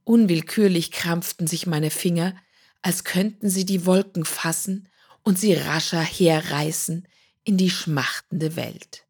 [0.04, 2.36] Unwillkürlich krampften sich meine Finger,
[2.82, 4.88] als könnten sie die Wolken fassen
[5.22, 7.06] und sie rascher herreißen
[7.44, 9.06] in die schmachtende Welt.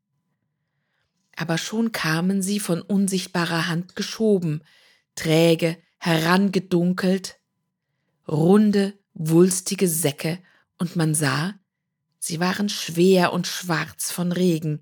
[1.37, 4.63] Aber schon kamen sie von unsichtbarer Hand geschoben,
[5.15, 7.39] träge, herangedunkelt,
[8.27, 10.39] runde, wulstige Säcke,
[10.79, 11.55] und man sah,
[12.21, 14.81] sie waren schwer und schwarz von Regen,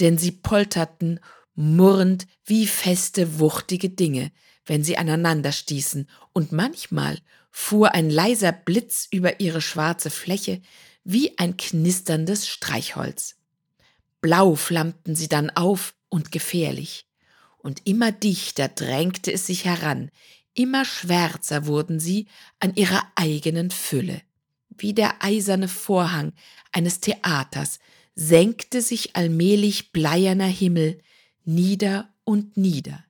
[0.00, 1.20] denn sie polterten
[1.54, 4.32] murrend wie feste, wuchtige Dinge,
[4.68, 7.18] wenn sie aneinander stießen, und manchmal
[7.50, 10.62] fuhr ein leiser Blitz über ihre schwarze Fläche
[11.02, 13.36] wie ein knisterndes Streichholz.
[14.20, 17.06] Blau flammten sie dann auf und gefährlich.
[17.56, 20.10] Und immer dichter drängte es sich heran,
[20.54, 22.26] immer schwärzer wurden sie
[22.60, 24.22] an ihrer eigenen Fülle.
[24.76, 26.32] Wie der eiserne Vorhang
[26.72, 27.78] eines Theaters
[28.14, 31.00] senkte sich allmählich bleierner Himmel
[31.44, 33.04] nieder und nieder.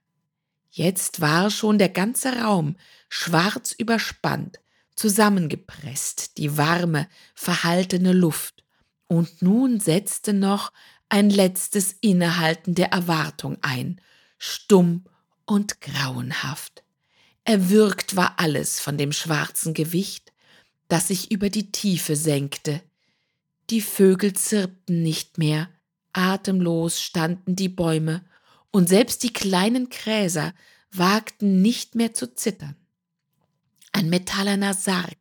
[0.69, 2.75] Jetzt war schon der ganze Raum
[3.09, 4.59] schwarz überspannt,
[4.95, 8.63] zusammengepresst, die warme, verhaltene Luft,
[9.07, 10.71] und nun setzte noch
[11.09, 13.99] ein letztes Innehalten der Erwartung ein,
[14.37, 15.05] stumm
[15.45, 16.83] und grauenhaft.
[17.43, 20.31] Erwürgt war alles von dem schwarzen Gewicht,
[20.87, 22.83] das sich über die Tiefe senkte.
[23.71, 25.69] Die Vögel zirpten nicht mehr,
[26.13, 28.23] atemlos standen die Bäume,
[28.71, 30.53] und selbst die kleinen Gräser
[30.91, 32.75] wagten nicht mehr zu zittern.
[33.91, 35.17] Ein metallerner Sarg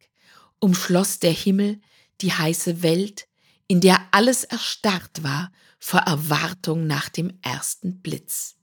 [0.61, 1.81] umschloss der Himmel
[2.21, 3.29] die heiße Welt,
[3.69, 8.57] in der alles erstarrt war vor Erwartung nach dem ersten Blitz.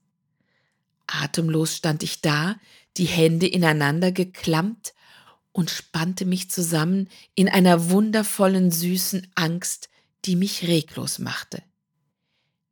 [1.06, 2.56] Atemlos stand ich da,
[2.96, 4.92] die Hände ineinander geklammt
[5.52, 9.88] und spannte mich zusammen in einer wundervollen süßen Angst,
[10.24, 11.62] die mich reglos machte.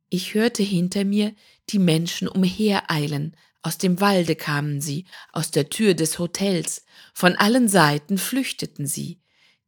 [0.09, 1.33] Ich hörte hinter mir
[1.69, 7.67] die Menschen umhereilen, aus dem Walde kamen sie, aus der Tür des Hotels, von allen
[7.67, 9.19] Seiten flüchteten sie,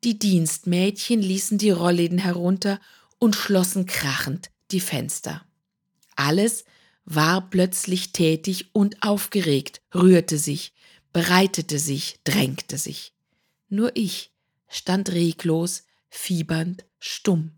[0.04, 2.80] die Dienstmädchen ließen die Rollläden herunter
[3.18, 5.44] und schlossen krachend die Fenster.
[6.16, 6.66] Alles
[7.06, 10.74] war plötzlich tätig und aufgeregt, rührte sich,
[11.14, 13.14] bereitete sich, drängte sich.
[13.70, 14.32] Nur ich
[14.68, 17.57] stand reglos, fiebernd, stumm.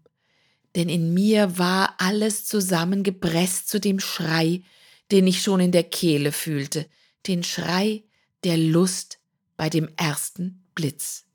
[0.80, 4.62] Denn in mir war alles zusammengepresst zu dem Schrei,
[5.12, 6.86] den ich schon in der Kehle fühlte,
[7.28, 8.06] den Schrei
[8.46, 9.20] der Lust
[9.58, 11.26] bei dem ersten Blitz.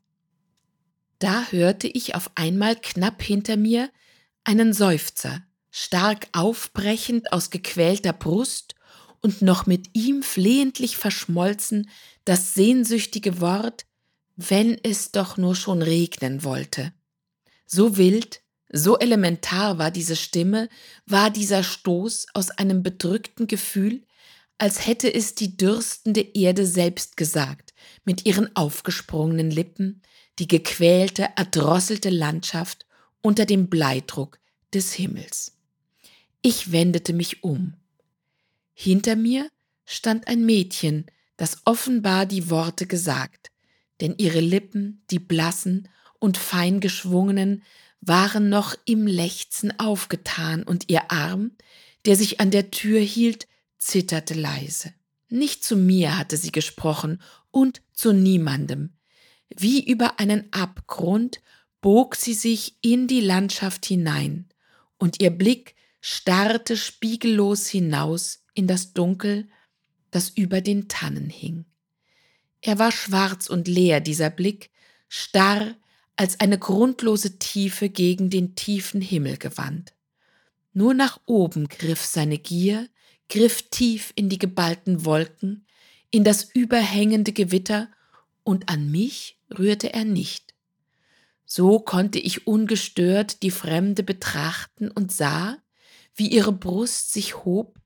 [1.19, 3.91] Da hörte ich auf einmal knapp hinter mir
[4.43, 8.73] einen Seufzer, stark aufbrechend aus gequälter Brust
[9.21, 11.87] und noch mit ihm flehentlich verschmolzen
[12.23, 13.85] das sehnsüchtige Wort,
[14.37, 16.93] wenn es doch nur schon regnen wollte.
[17.67, 18.41] So wild,
[18.77, 20.69] so elementar war diese Stimme,
[21.05, 24.03] war dieser Stoß aus einem bedrückten Gefühl,
[24.57, 30.01] als hätte es die dürstende Erde selbst gesagt, mit ihren aufgesprungenen Lippen,
[30.39, 32.85] die gequälte, erdrosselte Landschaft
[33.21, 34.39] unter dem Bleidruck
[34.73, 35.53] des Himmels.
[36.41, 37.73] Ich wendete mich um.
[38.73, 39.49] Hinter mir
[39.85, 41.05] stand ein Mädchen,
[41.37, 43.51] dass offenbar die Worte gesagt,
[44.01, 45.87] denn ihre Lippen, die blassen
[46.19, 47.63] und fein geschwungenen,
[48.07, 51.51] waren noch im Lechzen aufgetan und ihr Arm,
[52.05, 54.93] der sich an der Tür hielt, zitterte leise.
[55.29, 58.93] Nicht zu mir hatte sie gesprochen und zu niemandem.
[59.55, 61.41] Wie über einen Abgrund
[61.81, 64.49] bog sie sich in die Landschaft hinein,
[64.97, 69.49] und ihr Blick starrte spiegellos hinaus in das Dunkel,
[70.11, 71.65] das über den Tannen hing.
[72.61, 74.71] Er war schwarz und leer, dieser Blick,
[75.09, 75.75] starr
[76.15, 79.93] als eine grundlose Tiefe gegen den tiefen Himmel gewandt.
[80.73, 82.87] Nur nach oben griff seine Gier,
[83.29, 85.65] griff tief in die geballten Wolken,
[86.11, 87.89] in das überhängende Gewitter,
[88.43, 90.53] und an mich rührte er nicht.
[91.45, 95.57] So konnte ich ungestört die Fremde betrachten und sah,
[96.15, 97.79] wie ihre Brust sich hob,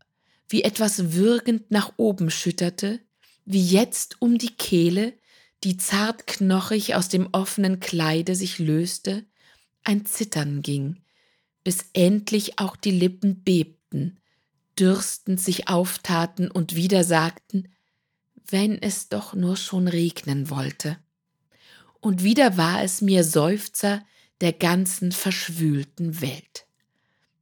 [0.48, 3.00] wie etwas würgend nach oben schütterte,
[3.46, 5.14] wie jetzt um die Kehle,
[5.64, 9.26] die zart knochig aus dem offenen Kleide sich löste,
[9.84, 11.02] ein Zittern ging,
[11.64, 14.20] bis endlich auch die Lippen bebten,
[14.78, 17.70] dürstend sich auftaten und wieder sagten,
[18.48, 20.98] wenn es doch nur schon regnen wollte.
[22.00, 24.04] Und wieder war es mir Seufzer
[24.42, 26.66] der ganzen verschwülten Welt.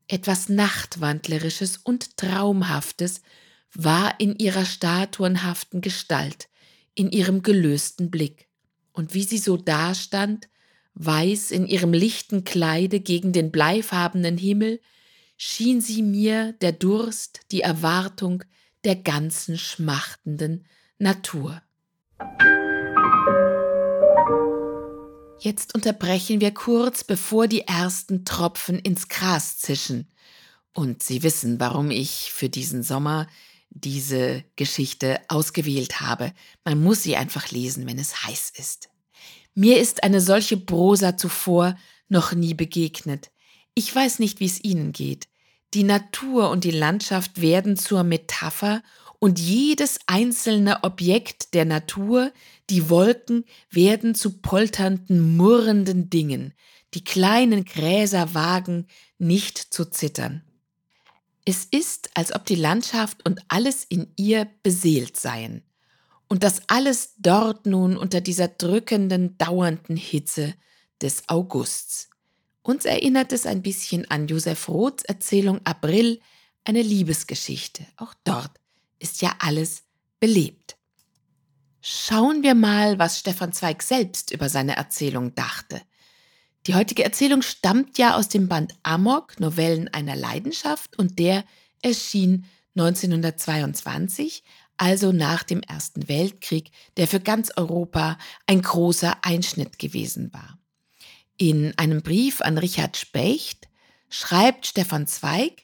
[0.07, 3.21] Etwas Nachtwandlerisches und Traumhaftes
[3.73, 6.49] war in ihrer statuenhaften Gestalt,
[6.97, 8.47] in ihrem gelösten Blick.
[8.91, 10.49] Und wie sie so dastand,
[10.95, 14.81] weiß in ihrem lichten Kleide gegen den bleifarbenen Himmel,
[15.37, 18.43] schien sie mir der Durst, die Erwartung
[18.83, 20.65] der ganzen schmachtenden
[20.97, 21.61] Natur.
[25.39, 30.11] Jetzt unterbrechen wir kurz, bevor die ersten Tropfen ins Gras zischen.
[30.73, 33.27] Und Sie wissen, warum ich für diesen Sommer
[33.69, 36.33] diese Geschichte ausgewählt habe.
[36.63, 38.89] Man muss sie einfach lesen, wenn es heiß ist.
[39.53, 41.77] Mir ist eine solche Prosa zuvor
[42.09, 43.31] noch nie begegnet.
[43.73, 45.27] Ich weiß nicht, wie es Ihnen geht.
[45.73, 48.81] Die Natur und die Landschaft werden zur Metapher
[49.19, 52.31] und jedes einzelne Objekt der Natur,
[52.69, 56.53] die Wolken, werden zu polternden, murrenden Dingen.
[56.93, 60.43] Die kleinen Gräser wagen nicht zu zittern.
[61.49, 65.63] Es ist, als ob die Landschaft und alles in ihr beseelt seien.
[66.27, 70.55] Und das alles dort nun unter dieser drückenden, dauernden Hitze
[71.01, 72.09] des Augusts.
[72.63, 76.19] Uns erinnert es ein bisschen an Josef Roths Erzählung April,
[76.65, 77.85] eine Liebesgeschichte.
[77.95, 78.51] Auch dort
[78.99, 79.83] ist ja alles
[80.19, 80.75] belebt.
[81.79, 85.81] Schauen wir mal, was Stefan Zweig selbst über seine Erzählung dachte.
[86.67, 91.45] Die heutige Erzählung stammt ja aus dem Band Amok, Novellen einer Leidenschaft, und der
[91.81, 94.43] erschien 1922,
[94.75, 100.59] also nach dem Ersten Weltkrieg, der für ganz Europa ein großer Einschnitt gewesen war.
[101.37, 103.69] In einem Brief an Richard Specht
[104.09, 105.63] schreibt Stefan Zweig,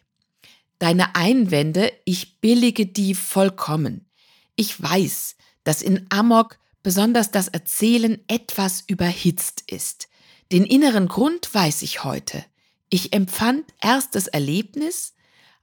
[0.79, 4.09] Deine Einwände, ich billige die vollkommen.
[4.55, 5.35] Ich weiß,
[5.65, 10.07] dass in Amok besonders das Erzählen etwas überhitzt ist.
[10.53, 12.45] Den inneren Grund weiß ich heute.
[12.89, 15.15] Ich empfand erst das Erlebnis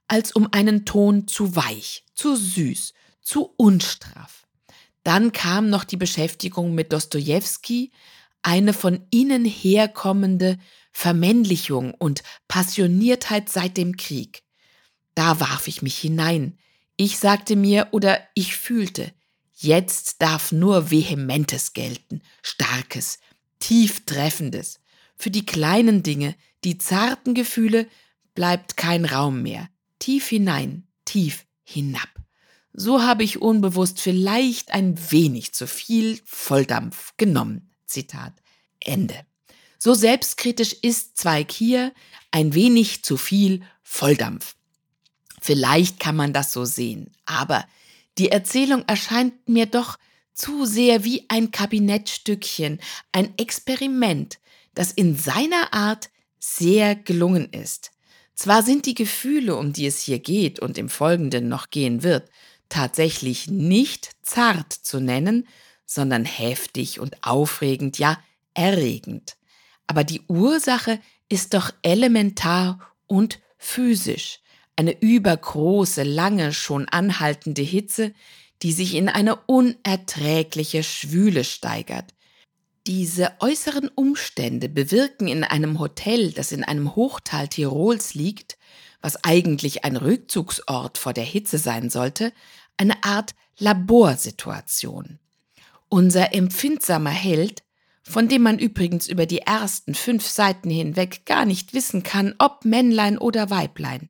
[0.09, 4.45] als um einen Ton zu weich, zu süß, zu unstraff.
[5.05, 7.93] Dann kam noch die Beschäftigung mit Dostojewski,
[8.41, 10.59] eine von innen herkommende
[10.91, 14.43] Vermännlichung und Passioniertheit seit dem Krieg.
[15.15, 16.59] Da warf ich mich hinein.
[16.97, 19.13] Ich sagte mir oder ich fühlte,
[19.53, 23.19] jetzt darf nur Vehementes gelten, Starkes,
[23.59, 24.80] Tieftreffendes.
[25.21, 27.87] Für die kleinen Dinge, die zarten Gefühle,
[28.33, 29.69] bleibt kein Raum mehr.
[29.99, 32.09] Tief hinein, tief hinab.
[32.73, 37.69] So habe ich unbewusst vielleicht ein wenig zu viel Volldampf genommen.
[37.85, 38.33] Zitat
[38.79, 39.13] Ende.
[39.77, 41.93] So selbstkritisch ist Zweig hier,
[42.31, 44.55] ein wenig zu viel Volldampf.
[45.39, 47.67] Vielleicht kann man das so sehen, aber
[48.17, 49.99] die Erzählung erscheint mir doch
[50.33, 52.79] zu sehr wie ein Kabinettstückchen,
[53.11, 54.39] ein Experiment,
[54.73, 56.09] das in seiner Art
[56.39, 57.91] sehr gelungen ist.
[58.33, 62.29] Zwar sind die Gefühle, um die es hier geht und im Folgenden noch gehen wird,
[62.69, 65.47] tatsächlich nicht zart zu nennen,
[65.85, 68.17] sondern heftig und aufregend, ja
[68.53, 69.35] erregend.
[69.87, 70.99] Aber die Ursache
[71.29, 74.39] ist doch elementar und physisch.
[74.75, 78.13] Eine übergroße, lange schon anhaltende Hitze,
[78.61, 82.13] die sich in eine unerträgliche Schwüle steigert.
[82.87, 88.57] Diese äußeren Umstände bewirken in einem Hotel, das in einem Hochtal Tirols liegt,
[89.01, 92.33] was eigentlich ein Rückzugsort vor der Hitze sein sollte,
[92.77, 95.19] eine Art Laborsituation.
[95.89, 97.61] Unser empfindsamer Held,
[98.01, 102.65] von dem man übrigens über die ersten fünf Seiten hinweg gar nicht wissen kann, ob
[102.65, 104.09] Männlein oder Weiblein,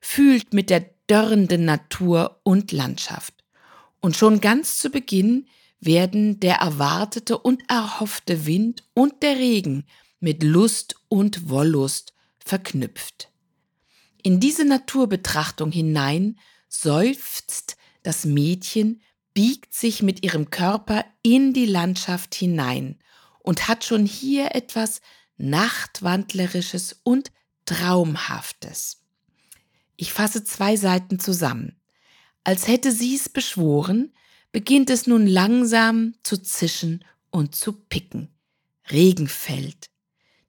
[0.00, 3.34] fühlt mit der dörrenden Natur und Landschaft.
[4.00, 5.46] Und schon ganz zu Beginn
[5.80, 9.84] werden der erwartete und erhoffte Wind und der Regen
[10.20, 13.30] mit Lust und Wollust verknüpft.
[14.22, 19.02] In diese Naturbetrachtung hinein seufzt das Mädchen,
[19.34, 22.98] biegt sich mit ihrem Körper in die Landschaft hinein
[23.40, 25.00] und hat schon hier etwas
[25.36, 27.30] Nachtwandlerisches und
[27.66, 29.02] Traumhaftes.
[29.96, 31.80] Ich fasse zwei Seiten zusammen.
[32.44, 34.12] Als hätte sie es beschworen,
[34.56, 38.34] beginnt es nun langsam zu zischen und zu picken.
[38.90, 39.90] Regen fällt.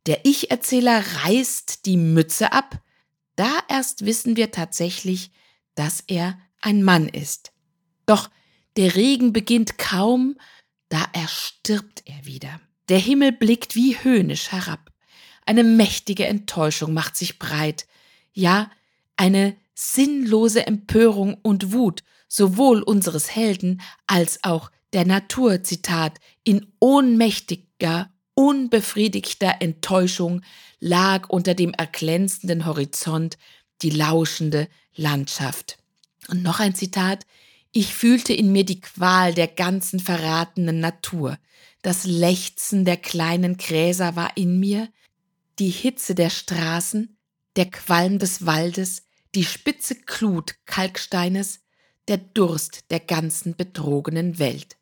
[0.06, 2.82] Der Ich-Erzähler reißt die Mütze ab.
[3.36, 5.32] Da erst wissen wir tatsächlich,
[5.76, 7.52] dass er ein Mann ist.
[8.06, 8.30] Doch
[8.78, 10.38] der Regen beginnt kaum,
[10.88, 12.62] da erstirbt er wieder.
[12.88, 14.90] Der Himmel blickt wie höhnisch herab.
[15.46, 17.88] Eine mächtige Enttäuschung macht sich breit.
[18.32, 18.72] Ja,
[19.18, 28.10] eine sinnlose Empörung und Wut sowohl unseres Helden als auch der Natur, Zitat, in ohnmächtiger,
[28.34, 30.42] unbefriedigter Enttäuschung
[30.80, 33.38] lag unter dem erglänzenden Horizont
[33.82, 35.78] die lauschende Landschaft.
[36.30, 37.26] Und noch ein Zitat,
[37.72, 41.38] ich fühlte in mir die Qual der ganzen verratenen Natur.
[41.82, 44.90] Das Lechzen der kleinen Gräser war in mir,
[45.60, 47.18] die Hitze der Straßen,
[47.56, 49.04] der Qualm des Waldes,
[49.36, 51.60] die spitze Glut Kalksteines,
[52.08, 54.78] der Durst der ganzen betrogenen Welt.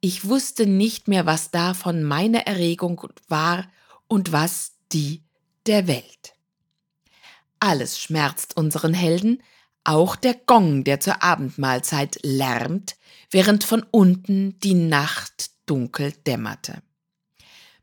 [0.00, 3.66] Ich wusste nicht mehr, was davon meine Erregung war
[4.06, 5.22] und was die
[5.66, 6.34] der Welt.
[7.60, 9.42] Alles schmerzt unseren Helden,
[9.84, 12.96] auch der Gong, der zur Abendmahlzeit lärmt,
[13.30, 16.82] während von unten die Nacht dunkel dämmerte.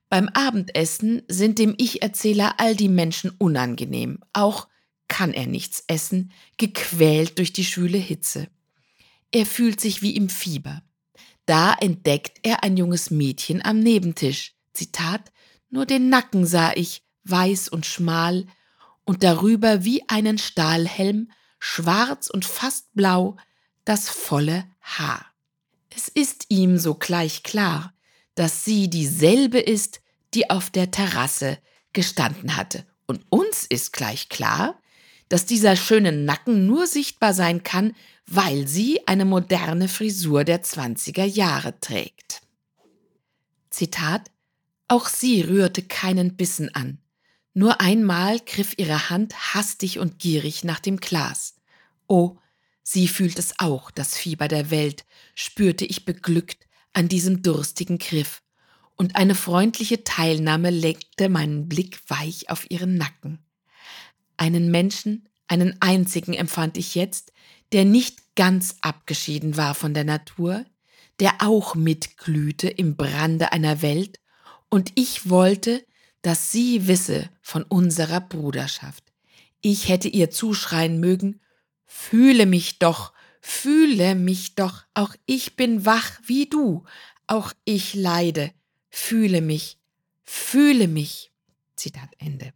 [0.08, 4.68] Beim Abendessen sind dem Ich-Erzähler all die Menschen unangenehm, auch
[5.08, 8.48] kann er nichts essen, gequält durch die schwüle Hitze.
[9.32, 10.82] Er fühlt sich wie im Fieber.
[11.46, 14.56] Da entdeckt er ein junges Mädchen am Nebentisch.
[14.74, 15.32] Zitat,
[15.70, 18.46] nur den Nacken sah ich, weiß und schmal,
[19.06, 23.38] und darüber wie einen Stahlhelm, schwarz und fast blau,
[23.84, 25.26] das volle Haar.
[25.90, 27.94] Es ist ihm sogleich klar,
[28.34, 30.02] dass sie dieselbe ist,
[30.34, 31.60] die auf der Terrasse
[31.94, 32.86] gestanden hatte.
[33.08, 34.82] Und uns ist gleich klar,
[35.30, 37.96] dass dieser schöne Nacken nur sichtbar sein kann,
[38.28, 42.42] weil sie eine moderne Frisur der 20er Jahre trägt.
[43.70, 44.32] Zitat
[44.88, 47.00] Auch sie rührte keinen Bissen an.
[47.54, 51.56] Nur einmal griff ihre Hand hastig und gierig nach dem Glas.
[52.08, 52.38] Oh,
[52.84, 55.06] sie fühlt es auch, das Fieber der Welt,
[55.36, 58.42] spürte ich beglückt an diesem durstigen Griff,
[58.98, 63.45] und eine freundliche Teilnahme legte meinen Blick weich auf ihren Nacken.
[64.38, 67.32] Einen Menschen, einen einzigen empfand ich jetzt,
[67.72, 70.66] der nicht ganz abgeschieden war von der Natur,
[71.20, 74.20] der auch mitglühte im Brande einer Welt,
[74.70, 75.86] und ich wollte,
[76.22, 79.04] dass sie wisse von unserer Bruderschaft.
[79.62, 81.40] Ich hätte ihr zuschreien mögen,
[81.86, 86.84] fühle mich doch, fühle mich doch, auch ich bin wach wie du,
[87.28, 88.52] auch ich leide,
[88.90, 89.80] fühle mich,
[90.24, 91.32] fühle mich.
[91.76, 92.54] Zitat Ende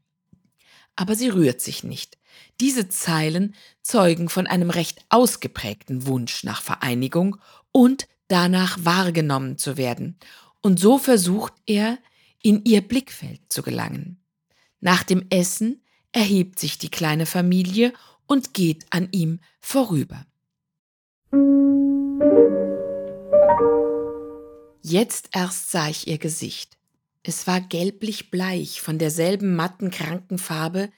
[1.00, 2.18] aber sie rührt sich nicht.
[2.60, 7.38] Diese Zeilen zeugen von einem recht ausgeprägten Wunsch nach Vereinigung
[7.72, 10.18] und danach wahrgenommen zu werden,
[10.62, 11.98] und so versucht er,
[12.44, 14.22] in ihr Blickfeld zu gelangen.
[14.82, 15.82] Nach dem Essen
[16.12, 17.94] erhebt sich die kleine Familie
[18.28, 20.26] und geht an ihm vorüber.
[24.82, 26.79] Jetzt erst sah ich ihr Gesicht.
[27.24, 30.90] Es war gelblich bleich von derselben matten kranken Farbe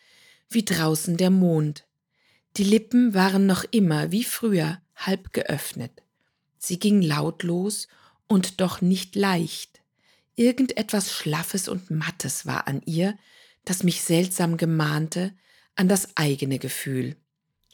[0.50, 1.86] wie draußen der Mond.
[2.58, 6.04] Die Lippen waren noch immer wie früher halb geöffnet.
[6.58, 7.88] Sie ging lautlos
[8.28, 9.82] und doch nicht leicht.
[10.36, 13.18] Irgendetwas Schlaffes und Mattes war an ihr,
[13.66, 15.34] das mich seltsam gemahnte
[15.76, 17.16] an das eigene Gefühl.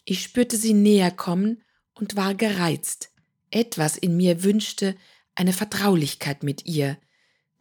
[0.06, 3.12] Ich spürte sie näher kommen und war gereizt.
[3.52, 4.96] Etwas in mir wünschte
[5.36, 6.98] eine Vertraulichkeit mit ihr,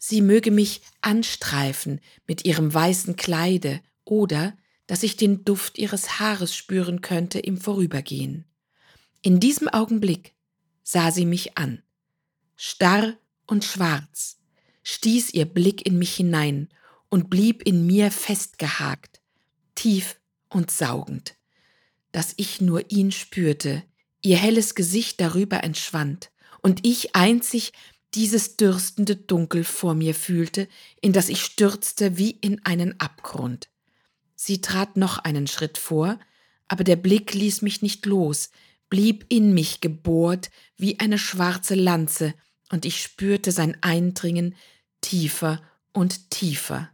[0.08, 6.54] sie möge mich anstreifen mit ihrem weißen Kleide oder dass ich den Duft ihres Haares
[6.54, 8.44] spüren könnte im Vorübergehen.
[9.22, 10.34] In diesem Augenblick
[10.84, 11.82] sah sie mich an.
[12.54, 14.38] Starr und schwarz
[14.84, 16.68] stieß ihr Blick in mich hinein
[17.08, 19.20] und blieb in mir festgehakt,
[19.74, 21.34] tief und saugend,
[22.12, 23.82] dass ich nur ihn spürte,
[24.22, 26.30] ihr helles Gesicht darüber entschwand
[26.62, 27.72] und ich einzig
[28.16, 30.68] dieses dürstende Dunkel vor mir fühlte,
[31.02, 33.68] in das ich stürzte wie in einen Abgrund.
[34.34, 36.18] Sie trat noch einen Schritt vor,
[36.66, 38.50] aber der Blick ließ mich nicht los,
[38.88, 42.34] blieb in mich gebohrt wie eine schwarze Lanze,
[42.70, 44.56] und ich spürte sein Eindringen
[45.00, 45.62] tiefer
[45.92, 46.90] und tiefer.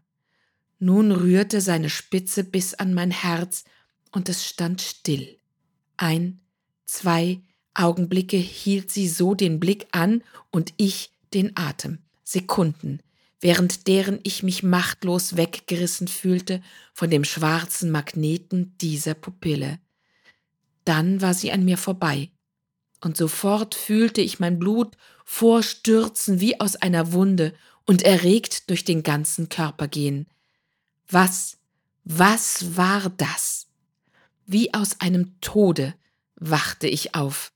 [0.79, 3.65] Nun rührte seine Spitze bis an mein Herz,
[4.11, 5.39] und es stand still.
[5.97, 6.41] Ein,
[6.85, 7.41] zwei
[7.75, 13.01] Augenblicke hielt sie so den Blick an und ich den Atem, Sekunden,
[13.41, 16.63] während deren ich mich machtlos weggerissen fühlte
[16.95, 19.79] von dem schwarzen Magneten dieser Pupille.
[20.85, 22.31] Dann war sie an mir vorbei,
[23.01, 27.53] und sofort fühlte ich mein Blut vorstürzen wie aus einer Wunde
[27.85, 30.27] und erregt durch den ganzen Körper gehen.
[31.09, 31.59] Was,
[32.05, 33.67] was war das?
[34.47, 35.95] Wie aus einem Tode
[36.37, 37.53] wachte ich auf.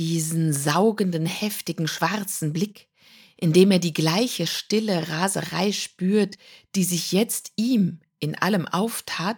[0.00, 2.88] Diesen saugenden, heftigen, schwarzen Blick,
[3.36, 6.38] in dem er die gleiche stille Raserei spürt,
[6.74, 9.36] die sich jetzt ihm in allem auftat,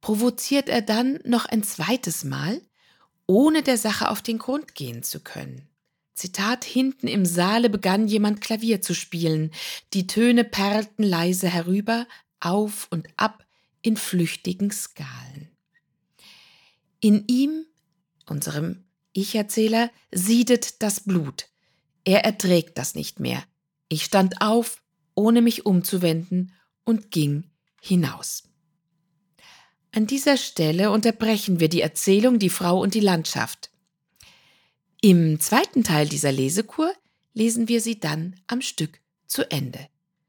[0.00, 2.62] provoziert er dann noch ein zweites Mal,
[3.26, 5.68] ohne der Sache auf den Grund gehen zu können.
[6.14, 9.50] Zitat, hinten im Saale begann jemand Klavier zu spielen,
[9.92, 12.06] die Töne perlten leise herüber,
[12.40, 13.44] auf und ab
[13.82, 15.50] in flüchtigen Skalen.
[17.00, 17.66] In ihm,
[18.24, 21.48] unserem Ich-Erzähler, siedet das Blut.
[22.04, 23.42] Er erträgt das nicht mehr.
[23.88, 24.82] Ich stand auf,
[25.14, 26.52] ohne mich umzuwenden,
[26.84, 27.44] und ging
[27.80, 28.44] hinaus.
[29.92, 33.70] An dieser Stelle unterbrechen wir die Erzählung Die Frau und die Landschaft.
[35.00, 36.92] Im zweiten Teil dieser Lesekur
[37.34, 39.88] lesen wir sie dann am Stück zu Ende.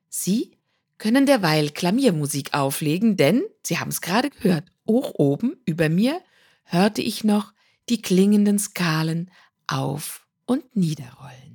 [0.09, 0.57] Sie
[0.97, 6.21] können derweil Klaviermusik auflegen, denn, Sie haben es gerade gehört, hoch oben über mir
[6.63, 7.53] hörte ich noch
[7.91, 9.29] die klingenden Skalen
[9.67, 11.51] auf und niederrollen.